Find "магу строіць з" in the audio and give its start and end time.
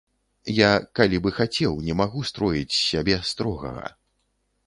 2.01-2.79